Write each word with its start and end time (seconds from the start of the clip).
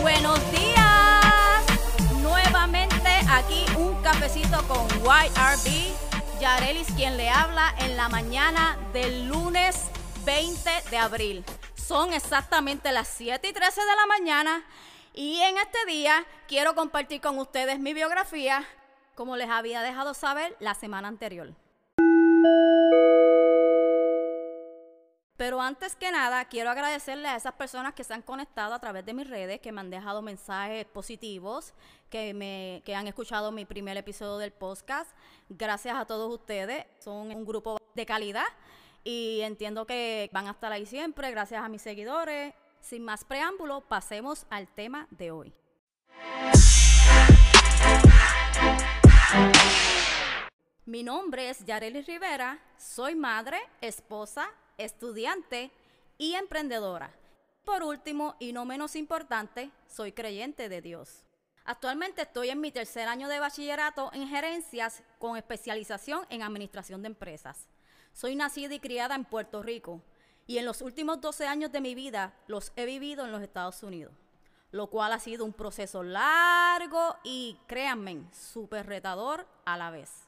Buenos 0.00 0.40
días. 0.52 1.64
Nuevamente 2.22 3.08
aquí 3.30 3.64
un 3.76 3.94
cafecito 4.02 4.62
con 4.68 4.86
YRB. 5.02 6.40
Yarelis 6.40 6.88
quien 6.92 7.16
le 7.16 7.28
habla 7.28 7.74
en 7.78 7.96
la 7.96 8.08
mañana 8.08 8.78
del 8.92 9.28
lunes 9.28 9.90
20 10.24 10.70
de 10.90 10.98
abril. 10.98 11.44
Son 11.74 12.12
exactamente 12.12 12.92
las 12.92 13.08
7 13.08 13.48
y 13.48 13.52
13 13.52 13.80
de 13.80 13.96
la 13.96 14.06
mañana 14.06 14.64
y 15.14 15.40
en 15.40 15.58
este 15.58 15.84
día 15.86 16.24
quiero 16.46 16.74
compartir 16.74 17.20
con 17.20 17.38
ustedes 17.38 17.80
mi 17.80 17.92
biografía 17.92 18.64
como 19.14 19.36
les 19.36 19.50
había 19.50 19.82
dejado 19.82 20.14
saber 20.14 20.54
la 20.60 20.74
semana 20.74 21.08
anterior. 21.08 21.54
Pero 25.38 25.60
antes 25.60 25.94
que 25.94 26.10
nada, 26.10 26.44
quiero 26.46 26.68
agradecerle 26.68 27.28
a 27.28 27.36
esas 27.36 27.52
personas 27.52 27.94
que 27.94 28.02
se 28.02 28.12
han 28.12 28.22
conectado 28.22 28.74
a 28.74 28.80
través 28.80 29.06
de 29.06 29.14
mis 29.14 29.30
redes, 29.30 29.60
que 29.60 29.70
me 29.70 29.80
han 29.80 29.88
dejado 29.88 30.20
mensajes 30.20 30.84
positivos, 30.86 31.74
que, 32.10 32.34
me, 32.34 32.82
que 32.84 32.96
han 32.96 33.06
escuchado 33.06 33.52
mi 33.52 33.64
primer 33.64 33.96
episodio 33.96 34.38
del 34.38 34.50
podcast. 34.50 35.08
Gracias 35.48 35.96
a 35.96 36.06
todos 36.06 36.34
ustedes. 36.34 36.86
Son 36.98 37.30
un 37.30 37.44
grupo 37.44 37.78
de 37.94 38.04
calidad 38.04 38.46
y 39.04 39.42
entiendo 39.42 39.86
que 39.86 40.28
van 40.32 40.48
a 40.48 40.50
estar 40.50 40.72
ahí 40.72 40.86
siempre. 40.86 41.30
Gracias 41.30 41.62
a 41.62 41.68
mis 41.68 41.82
seguidores. 41.82 42.52
Sin 42.80 43.04
más 43.04 43.24
preámbulo, 43.24 43.82
pasemos 43.82 44.44
al 44.50 44.66
tema 44.66 45.06
de 45.12 45.30
hoy. 45.30 45.54
Mi 50.84 51.04
nombre 51.04 51.48
es 51.48 51.64
Yareli 51.64 52.02
Rivera, 52.02 52.58
soy 52.76 53.14
madre, 53.14 53.60
esposa, 53.80 54.50
estudiante 54.78 55.70
y 56.16 56.34
emprendedora. 56.34 57.12
Por 57.64 57.82
último, 57.82 58.36
y 58.38 58.52
no 58.52 58.64
menos 58.64 58.96
importante, 58.96 59.70
soy 59.86 60.12
creyente 60.12 60.68
de 60.68 60.80
Dios. 60.80 61.24
Actualmente 61.64 62.22
estoy 62.22 62.48
en 62.48 62.62
mi 62.62 62.72
tercer 62.72 63.08
año 63.08 63.28
de 63.28 63.40
bachillerato 63.40 64.10
en 64.14 64.26
gerencias 64.26 65.02
con 65.18 65.36
especialización 65.36 66.24
en 66.30 66.42
administración 66.42 67.02
de 67.02 67.08
empresas. 67.08 67.68
Soy 68.14 68.36
nacida 68.36 68.72
y 68.74 68.80
criada 68.80 69.14
en 69.14 69.26
Puerto 69.26 69.62
Rico 69.62 70.00
y 70.46 70.56
en 70.56 70.64
los 70.64 70.80
últimos 70.80 71.20
12 71.20 71.46
años 71.46 71.70
de 71.70 71.82
mi 71.82 71.94
vida 71.94 72.34
los 72.46 72.72
he 72.76 72.86
vivido 72.86 73.26
en 73.26 73.32
los 73.32 73.42
Estados 73.42 73.82
Unidos, 73.82 74.14
lo 74.70 74.88
cual 74.88 75.12
ha 75.12 75.18
sido 75.18 75.44
un 75.44 75.52
proceso 75.52 76.02
largo 76.02 77.16
y, 77.22 77.58
créanme, 77.66 78.22
súper 78.32 78.86
retador 78.86 79.46
a 79.66 79.76
la 79.76 79.90
vez. 79.90 80.26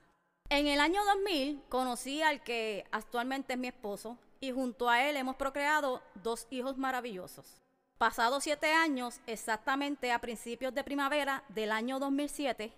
En 0.50 0.66
el 0.66 0.78
año 0.78 1.02
2000 1.06 1.62
conocí 1.70 2.20
al 2.20 2.42
que 2.42 2.84
actualmente 2.90 3.54
es 3.54 3.58
mi 3.58 3.68
esposo 3.68 4.18
y 4.40 4.52
junto 4.52 4.88
a 4.88 5.06
él 5.06 5.16
hemos 5.16 5.36
procreado 5.36 6.02
dos 6.14 6.46
hijos 6.50 6.78
maravillosos. 6.78 7.60
Pasados 7.98 8.44
siete 8.44 8.72
años, 8.72 9.20
exactamente 9.26 10.10
a 10.10 10.18
principios 10.18 10.74
de 10.74 10.82
primavera 10.82 11.44
del 11.50 11.70
año 11.70 11.98
2007, 11.98 12.72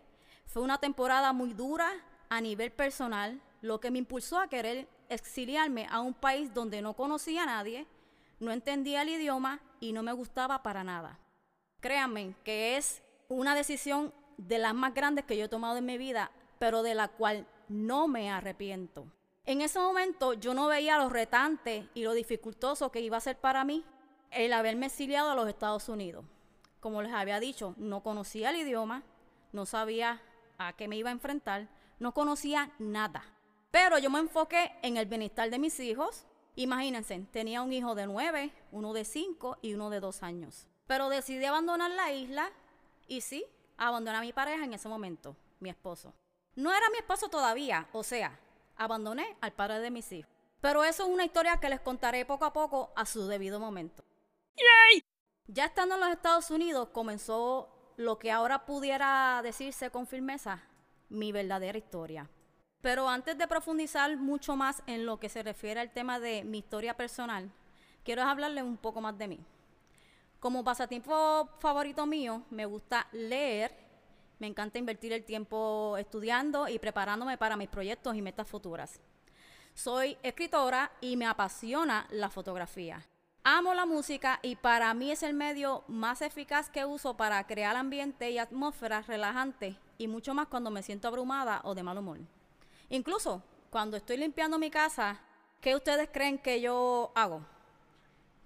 fue 0.46 0.62
una 0.62 0.78
temporada 0.78 1.32
muy 1.32 1.54
dura 1.54 1.88
a 2.28 2.40
nivel 2.40 2.72
personal, 2.72 3.40
lo 3.60 3.78
que 3.78 3.92
me 3.92 3.98
impulsó 3.98 4.40
a 4.40 4.48
querer 4.48 4.88
exiliarme 5.08 5.86
a 5.88 6.00
un 6.00 6.14
país 6.14 6.52
donde 6.52 6.82
no 6.82 6.94
conocía 6.94 7.44
a 7.44 7.46
nadie, 7.46 7.86
no 8.40 8.50
entendía 8.50 9.02
el 9.02 9.10
idioma 9.10 9.60
y 9.78 9.92
no 9.92 10.02
me 10.02 10.12
gustaba 10.12 10.64
para 10.64 10.82
nada. 10.82 11.20
Créanme 11.80 12.34
que 12.42 12.76
es 12.76 13.02
una 13.28 13.54
decisión 13.54 14.12
de 14.36 14.58
las 14.58 14.74
más 14.74 14.94
grandes 14.94 15.24
que 15.24 15.36
yo 15.36 15.44
he 15.44 15.48
tomado 15.48 15.76
en 15.76 15.86
mi 15.86 15.98
vida, 15.98 16.32
pero 16.58 16.82
de 16.82 16.94
la 16.94 17.08
cual 17.08 17.46
no 17.68 18.08
me 18.08 18.30
arrepiento. 18.30 19.06
En 19.44 19.60
ese 19.60 19.80
momento 19.80 20.34
yo 20.34 20.54
no 20.54 20.68
veía 20.68 20.98
lo 20.98 21.08
retante 21.08 21.88
y 21.94 22.02
lo 22.04 22.12
dificultoso 22.12 22.92
que 22.92 23.00
iba 23.00 23.16
a 23.16 23.20
ser 23.20 23.38
para 23.38 23.64
mí 23.64 23.84
el 24.30 24.52
haberme 24.52 24.86
exiliado 24.86 25.30
a 25.30 25.34
los 25.34 25.48
Estados 25.48 25.88
Unidos. 25.88 26.24
Como 26.78 27.02
les 27.02 27.12
había 27.12 27.40
dicho, 27.40 27.74
no 27.76 28.02
conocía 28.02 28.50
el 28.50 28.56
idioma, 28.56 29.02
no 29.52 29.66
sabía 29.66 30.22
a 30.58 30.72
qué 30.74 30.86
me 30.86 30.96
iba 30.96 31.10
a 31.10 31.12
enfrentar, 31.12 31.68
no 31.98 32.14
conocía 32.14 32.72
nada. 32.78 33.24
Pero 33.72 33.98
yo 33.98 34.10
me 34.10 34.20
enfoqué 34.20 34.72
en 34.82 34.96
el 34.96 35.06
bienestar 35.06 35.50
de 35.50 35.58
mis 35.58 35.78
hijos. 35.80 36.24
Imagínense, 36.54 37.26
tenía 37.32 37.62
un 37.62 37.72
hijo 37.72 37.94
de 37.94 38.06
nueve, 38.06 38.52
uno 38.70 38.92
de 38.92 39.04
cinco 39.04 39.58
y 39.60 39.74
uno 39.74 39.90
de 39.90 40.00
dos 40.00 40.22
años. 40.22 40.68
Pero 40.86 41.08
decidí 41.08 41.44
abandonar 41.44 41.90
la 41.90 42.12
isla 42.12 42.52
y 43.08 43.22
sí, 43.22 43.44
abandoné 43.76 44.18
a 44.18 44.20
mi 44.20 44.32
pareja 44.32 44.64
en 44.64 44.74
ese 44.74 44.88
momento, 44.88 45.36
mi 45.58 45.70
esposo. 45.70 46.14
No 46.54 46.72
era 46.72 46.90
mi 46.90 46.98
esposo 46.98 47.28
todavía, 47.28 47.88
o 47.92 48.02
sea, 48.02 48.38
abandoné 48.76 49.36
al 49.40 49.52
padre 49.52 49.80
de 49.80 49.90
mis 49.90 50.10
hijos. 50.12 50.30
Pero 50.60 50.84
eso 50.84 51.02
es 51.04 51.08
una 51.08 51.24
historia 51.24 51.58
que 51.58 51.68
les 51.68 51.80
contaré 51.80 52.24
poco 52.24 52.44
a 52.44 52.52
poco 52.52 52.92
a 52.94 53.04
su 53.04 53.26
debido 53.26 53.58
momento. 53.58 54.04
¡Yay! 54.56 55.04
Ya 55.48 55.64
estando 55.64 55.96
en 55.96 56.00
los 56.02 56.10
Estados 56.10 56.50
Unidos 56.50 56.88
comenzó 56.92 57.94
lo 57.96 58.18
que 58.18 58.30
ahora 58.30 58.64
pudiera 58.64 59.40
decirse 59.42 59.90
con 59.90 60.06
firmeza 60.06 60.62
mi 61.08 61.32
verdadera 61.32 61.78
historia. 61.78 62.30
Pero 62.80 63.08
antes 63.08 63.38
de 63.38 63.46
profundizar 63.46 64.16
mucho 64.16 64.56
más 64.56 64.82
en 64.86 65.06
lo 65.06 65.18
que 65.18 65.28
se 65.28 65.42
refiere 65.42 65.80
al 65.80 65.92
tema 65.92 66.18
de 66.18 66.44
mi 66.44 66.58
historia 66.58 66.96
personal, 66.96 67.50
quiero 68.04 68.22
hablarles 68.22 68.64
un 68.64 68.76
poco 68.76 69.00
más 69.00 69.16
de 69.18 69.28
mí. 69.28 69.40
Como 70.40 70.64
pasatiempo 70.64 71.48
favorito 71.58 72.06
mío, 72.06 72.42
me 72.50 72.66
gusta 72.66 73.06
leer 73.12 73.81
me 74.42 74.48
encanta 74.48 74.80
invertir 74.80 75.12
el 75.12 75.22
tiempo 75.22 75.96
estudiando 75.96 76.66
y 76.66 76.80
preparándome 76.80 77.38
para 77.38 77.56
mis 77.56 77.68
proyectos 77.68 78.16
y 78.16 78.22
metas 78.22 78.48
futuras. 78.48 78.98
Soy 79.72 80.18
escritora 80.24 80.90
y 81.00 81.16
me 81.16 81.26
apasiona 81.26 82.08
la 82.10 82.28
fotografía. 82.28 83.06
Amo 83.44 83.72
la 83.72 83.86
música 83.86 84.40
y 84.42 84.56
para 84.56 84.92
mí 84.94 85.12
es 85.12 85.22
el 85.22 85.32
medio 85.32 85.84
más 85.86 86.22
eficaz 86.22 86.70
que 86.70 86.84
uso 86.84 87.16
para 87.16 87.46
crear 87.46 87.76
ambiente 87.76 88.32
y 88.32 88.38
atmósfera 88.38 89.02
relajante 89.02 89.76
y 89.96 90.08
mucho 90.08 90.34
más 90.34 90.48
cuando 90.48 90.72
me 90.72 90.82
siento 90.82 91.06
abrumada 91.06 91.60
o 91.62 91.76
de 91.76 91.84
mal 91.84 91.98
humor. 91.98 92.18
Incluso 92.88 93.44
cuando 93.70 93.96
estoy 93.96 94.16
limpiando 94.16 94.58
mi 94.58 94.72
casa, 94.72 95.20
¿qué 95.60 95.76
ustedes 95.76 96.08
creen 96.12 96.38
que 96.38 96.60
yo 96.60 97.12
hago? 97.14 97.46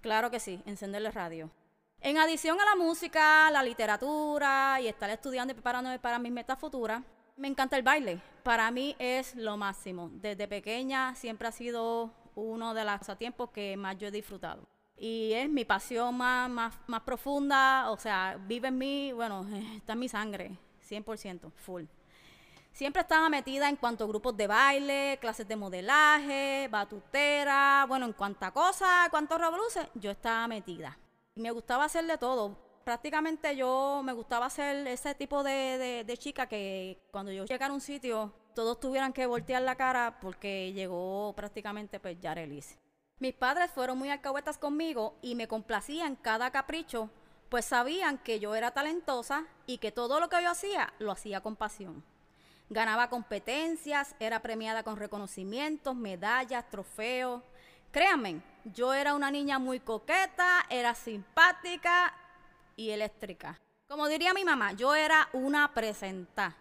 Claro 0.01 0.29
que 0.29 0.39
sí, 0.39 0.61
encenderle 0.67 1.09
radio. 1.09 1.49
En 1.99 2.17
adición 2.17 2.61
a 2.61 2.65
la 2.65 2.75
música, 2.75 3.49
la 3.51 3.63
literatura 3.63 4.79
y 4.79 4.87
estar 4.87 5.09
estudiando 5.09 5.51
y 5.51 5.55
preparándome 5.55 5.99
para 5.99 6.19
mis 6.19 6.31
metas 6.31 6.59
futuras, 6.59 7.01
me 7.35 7.47
encanta 7.47 7.75
el 7.75 7.83
baile. 7.83 8.21
Para 8.43 8.69
mí 8.71 8.95
es 8.99 9.35
lo 9.35 9.57
máximo. 9.57 10.09
Desde 10.13 10.47
pequeña 10.47 11.15
siempre 11.15 11.47
ha 11.47 11.51
sido 11.51 12.11
uno 12.35 12.73
de 12.73 12.85
los 12.85 12.99
pasatiempos 12.99 13.49
que 13.49 13.75
más 13.77 13.97
yo 13.97 14.07
he 14.07 14.11
disfrutado. 14.11 14.67
Y 14.95 15.33
es 15.33 15.49
mi 15.49 15.65
pasión 15.65 16.15
más, 16.15 16.49
más, 16.87 17.01
profunda, 17.01 17.89
o 17.91 17.97
sea, 17.97 18.37
vive 18.47 18.69
en 18.69 18.77
mí, 18.77 19.11
bueno, 19.11 19.45
está 19.75 19.93
en 19.93 19.99
mi 19.99 20.07
sangre, 20.07 20.57
100%, 20.87 21.51
full. 21.51 21.83
Siempre 22.71 23.01
estaba 23.01 23.27
metida 23.27 23.69
en 23.69 23.75
cuanto 23.75 24.03
a 24.03 24.07
grupos 24.07 24.37
de 24.37 24.47
baile, 24.47 25.17
clases 25.19 25.47
de 25.47 25.55
modelaje, 25.55 26.67
batutera, 26.71 27.85
bueno, 27.87 28.05
en 28.05 28.13
cuanta 28.13 28.51
cosa, 28.51 29.07
cuantos 29.09 29.39
revoluciones, 29.39 29.89
yo 29.95 30.11
estaba 30.11 30.47
metida 30.47 30.97
me 31.37 31.51
gustaba 31.51 31.85
hacer 31.85 32.05
de 32.05 32.17
todo. 32.17 32.57
Prácticamente 32.83 33.55
yo 33.55 34.01
me 34.03 34.13
gustaba 34.13 34.49
ser 34.49 34.87
ese 34.87 35.13
tipo 35.13 35.43
de, 35.43 36.15
chica 36.17 36.47
que 36.47 37.01
cuando 37.11 37.31
yo 37.31 37.45
llegara 37.45 37.71
a 37.71 37.75
un 37.75 37.81
sitio, 37.81 38.33
todos 38.55 38.79
tuvieran 38.79 39.11
que 39.11 39.25
voltear 39.25 39.61
la 39.61 39.75
cara 39.75 40.19
porque 40.21 40.71
llegó 40.71 41.33
prácticamente 41.35 41.99
pues 41.99 42.19
Yarelis. 42.19 42.79
Mis 43.19 43.33
padres 43.33 43.71
fueron 43.71 43.97
muy 43.97 44.09
alcahuetas 44.09 44.57
conmigo 44.57 45.17
y 45.21 45.35
me 45.35 45.47
complacían 45.47 46.15
cada 46.15 46.51
capricho, 46.51 47.09
pues 47.49 47.65
sabían 47.65 48.19
que 48.19 48.39
yo 48.39 48.55
era 48.55 48.71
talentosa 48.71 49.45
y 49.65 49.79
que 49.79 49.91
todo 49.91 50.19
lo 50.19 50.29
que 50.29 50.41
yo 50.41 50.51
hacía 50.51 50.93
lo 50.99 51.11
hacía 51.11 51.41
con 51.41 51.55
pasión. 51.55 52.03
Ganaba 52.69 53.09
competencias, 53.09 54.15
era 54.19 54.41
premiada 54.41 54.83
con 54.83 54.97
reconocimientos, 54.97 55.95
medallas, 55.95 56.69
trofeos. 56.69 57.41
Créanme, 57.91 58.41
yo 58.73 58.93
era 58.93 59.13
una 59.13 59.31
niña 59.31 59.59
muy 59.59 59.79
coqueta, 59.79 60.65
era 60.69 60.95
simpática 60.95 62.13
y 62.75 62.89
eléctrica. 62.91 63.59
Como 63.87 64.07
diría 64.07 64.33
mi 64.33 64.43
mamá, 64.43 64.73
yo 64.73 64.95
era 64.95 65.29
una 65.33 65.73
presenta, 65.73 66.55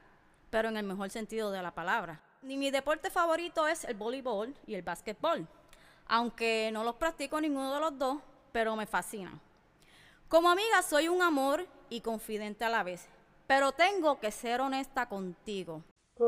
pero 0.51 0.69
en 0.69 0.77
el 0.77 0.85
mejor 0.85 1.11
sentido 1.11 1.51
de 1.51 1.63
la 1.63 1.73
palabra. 1.73 2.21
Y 2.43 2.57
mi 2.57 2.71
deporte 2.71 3.11
favorito 3.11 3.67
es 3.67 3.85
el 3.85 3.95
voleibol 3.95 4.55
y 4.67 4.75
el 4.75 4.83
básquetbol, 4.83 5.47
aunque 6.07 6.71
no 6.73 6.85
los 6.85 6.95
practico 6.95 7.41
ninguno 7.41 7.75
de 7.75 7.81
los 7.81 7.99
dos, 7.99 8.19
pero 8.53 8.77
me 8.77 8.87
fascinan. 8.87 9.41
Como 10.29 10.51
amiga 10.51 10.83
soy 10.83 11.09
un 11.09 11.23
amor 11.23 11.67
y 11.89 12.01
confidente 12.01 12.65
a 12.65 12.69
la 12.69 12.83
vez, 12.83 13.09
pero 13.47 13.73
tengo 13.73 14.21
que 14.21 14.31
ser 14.31 14.61
honesta 14.61 15.09
contigo. 15.09 15.83
Tú, 16.17 16.27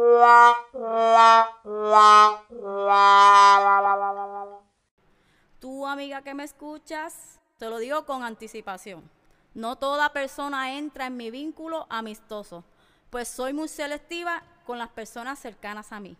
amiga 5.89 6.23
que 6.23 6.35
me 6.35 6.45
escuchas, 6.45 7.41
te 7.59 7.69
lo 7.69 7.79
digo 7.79 8.07
con 8.07 8.23
anticipación. 8.23 9.11
No 9.55 9.77
toda 9.77 10.13
persona 10.13 10.77
entra 10.77 11.07
en 11.07 11.17
mi 11.17 11.31
vínculo 11.31 11.87
amistoso, 11.91 12.65
pues 13.11 13.29
soy 13.29 13.53
muy 13.53 13.69
selectiva 13.69 14.43
con 14.67 14.79
las 14.79 14.91
personas 14.91 15.39
cercanas 15.39 15.93
a 15.93 16.01
mí. 16.01 16.17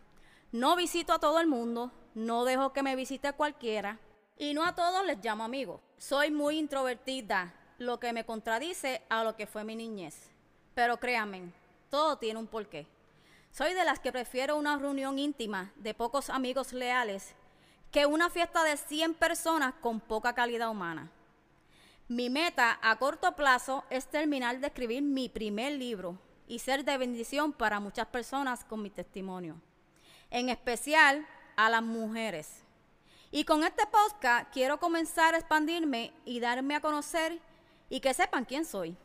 No 0.51 0.77
visito 0.77 1.13
a 1.13 1.19
todo 1.19 1.41
el 1.41 1.47
mundo, 1.47 1.93
no 2.15 2.45
dejo 2.45 2.73
que 2.73 2.83
me 2.83 2.97
visite 2.97 3.33
cualquiera. 3.35 3.99
Y 4.39 4.55
no 4.55 4.65
a 4.65 4.75
todos 4.75 5.05
les 5.05 5.23
llamo 5.23 5.45
amigo. 5.45 5.81
Soy 5.99 6.31
muy 6.31 6.59
introvertida, 6.59 7.55
lo 7.79 8.01
que 8.01 8.13
me 8.13 8.25
contradice 8.25 9.03
a 9.09 9.25
lo 9.25 9.37
que 9.37 9.47
fue 9.47 9.65
mi 9.65 9.77
niñez. 9.77 10.31
Pero 10.75 10.99
créanme, 10.99 11.53
todo 11.91 12.19
tiene 12.19 12.39
un 12.39 12.47
porqué. 12.47 12.87
Soy 13.51 13.75
de 13.75 13.85
las 13.85 13.99
que 13.99 14.13
prefiero 14.13 14.57
una 14.57 14.79
reunión 14.79 15.19
íntima 15.19 15.73
de 15.77 15.95
pocos 15.95 16.31
amigos 16.31 16.73
leales 16.73 17.35
que 17.91 18.07
una 18.07 18.31
fiesta 18.31 18.65
de 18.65 18.77
100 18.77 19.15
personas 19.15 19.75
con 19.81 20.01
poca 20.01 20.35
calidad 20.35 20.71
humana. 20.71 21.11
Mi 22.09 22.31
meta 22.31 22.79
a 22.83 22.97
corto 22.97 23.35
plazo 23.37 23.85
es 23.91 24.07
terminar 24.07 24.61
de 24.61 24.67
escribir 24.69 25.03
mi 25.03 25.29
primer 25.29 25.73
libro 25.73 26.19
y 26.47 26.59
ser 26.59 26.85
de 26.85 26.97
bendición 26.97 27.53
para 27.53 27.81
muchas 27.81 28.07
personas 28.07 28.65
con 28.65 28.83
mi 28.83 28.91
testimonio, 28.91 29.61
en 30.31 30.49
especial 30.49 31.27
a 31.57 31.69
las 31.69 31.83
mujeres. 31.83 32.63
Y 33.31 33.45
con 33.45 33.63
este 33.63 33.85
podcast 33.87 34.51
quiero 34.53 34.81
comenzar 34.81 35.35
a 35.35 35.39
expandirme 35.39 36.13
y 36.25 36.41
darme 36.41 36.75
a 36.75 36.81
conocer 36.81 37.41
y 37.91 38.01
que 38.01 38.15
sepan 38.15 38.47
quién 38.47 38.65
soy. 38.65 38.97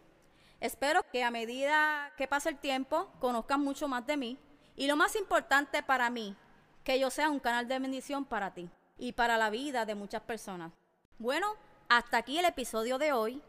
Espero 0.61 1.03
que 1.11 1.25
a 1.25 1.31
medida 1.31 2.13
que 2.15 2.27
pase 2.27 2.47
el 2.47 2.57
tiempo 2.57 3.09
conozcan 3.19 3.59
mucho 3.59 3.89
más 3.89 4.07
de 4.07 4.15
mí 4.15 4.37
y 4.77 4.87
lo 4.87 4.95
más 4.95 5.17
importante 5.17 5.83
para 5.83 6.09
mí, 6.09 6.37
que 6.83 6.99
yo 6.99 7.09
sea 7.09 7.29
un 7.29 7.39
canal 7.39 7.67
de 7.67 7.79
bendición 7.79 8.25
para 8.25 8.53
ti 8.53 8.69
y 8.97 9.13
para 9.13 9.37
la 9.37 9.49
vida 9.49 9.85
de 9.85 9.95
muchas 9.95 10.21
personas. 10.21 10.71
Bueno, 11.17 11.47
hasta 11.89 12.17
aquí 12.17 12.37
el 12.37 12.45
episodio 12.45 12.97
de 12.97 13.13
hoy, 13.13 13.41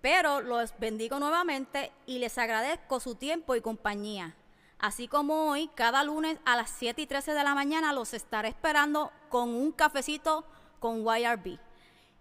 pero 0.00 0.40
los 0.40 0.72
bendigo 0.78 1.18
nuevamente 1.18 1.92
y 2.06 2.18
les 2.18 2.38
agradezco 2.38 3.00
su 3.00 3.14
tiempo 3.14 3.54
y 3.54 3.60
compañía. 3.60 4.36
Así 4.78 5.08
como 5.08 5.50
hoy, 5.50 5.68
cada 5.74 6.04
lunes 6.04 6.38
a 6.44 6.54
las 6.56 6.70
7 6.70 7.02
y 7.02 7.06
13 7.06 7.34
de 7.34 7.42
la 7.42 7.54
mañana 7.54 7.92
los 7.92 8.14
estaré 8.14 8.48
esperando 8.48 9.10
con 9.28 9.48
un 9.48 9.72
cafecito 9.72 10.44
con 10.78 11.02
YRB. 11.04 11.58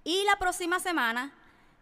Y 0.04 0.24
la 0.24 0.38
próxima 0.40 0.80
semana 0.80 1.34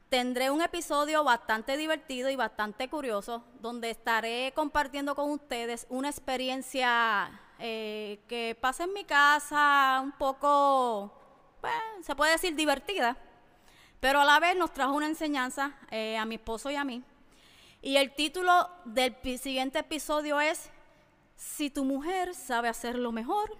tendré 0.10 0.51
un 0.51 0.62
episodio 0.62 1.24
bastante 1.24 1.77
divertido 1.77 2.30
y 2.30 2.36
bastante 2.36 2.89
curioso, 2.89 3.45
donde 3.62 3.89
estaré 3.89 4.51
compartiendo 4.54 5.16
con 5.16 5.31
ustedes 5.31 5.88
una 5.89 6.10
experiencia 6.10 7.39
eh, 7.59 8.19
que 8.27 8.57
pasa 8.59 8.83
en 8.83 8.93
mi 8.93 9.03
casa, 9.03 10.01
un 10.03 10.11
poco, 10.13 11.11
pues, 11.61 11.73
se 12.01 12.15
puede 12.15 12.33
decir 12.33 12.55
divertida, 12.55 13.17
pero 13.99 14.21
a 14.21 14.25
la 14.25 14.39
vez 14.39 14.55
nos 14.55 14.73
trajo 14.73 14.93
una 14.93 15.07
enseñanza 15.07 15.71
eh, 15.91 16.17
a 16.17 16.25
mi 16.25 16.35
esposo 16.35 16.69
y 16.69 16.75
a 16.75 16.83
mí. 16.83 17.03
Y 17.81 17.97
el 17.97 18.13
título 18.13 18.69
del 18.85 19.15
siguiente 19.39 19.79
episodio 19.79 20.39
es, 20.39 20.69
si 21.35 21.69
tu 21.69 21.85
mujer 21.85 22.33
sabe 22.33 22.67
hacerlo 22.67 23.11
mejor, 23.11 23.55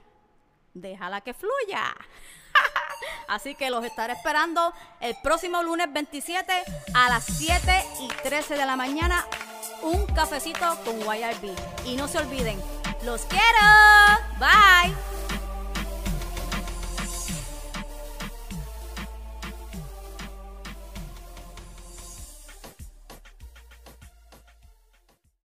déjala 0.74 1.21
que 1.21 1.33
fluya. 1.33 1.95
Así 3.27 3.56
que 3.56 3.69
los 3.69 3.83
estaré 3.83 4.13
esperando 4.13 4.74
el 5.00 5.15
próximo 5.24 5.62
lunes 5.63 5.92
27 5.92 6.53
a 6.94 7.09
las 7.09 7.25
7 7.25 7.86
y 8.01 8.07
13 8.07 8.56
de 8.56 8.65
la 8.65 8.75
mañana. 8.75 9.25
Un 9.81 10.06
cafecito 10.07 10.65
con 10.83 11.00
YRB. 11.00 11.56
Y 11.86 11.95
no 11.95 12.07
se 12.07 12.18
olviden, 12.18 12.59
los 13.06 13.22
quiero. 13.25 13.46
Bye. 14.40 14.94